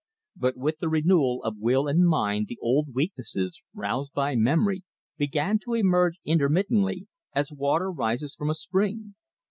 [0.35, 4.81] But with the renewal of will and mind the old weaknesses, roused by memory,
[5.15, 9.13] began to emerge intermittently, as water rises from a spring.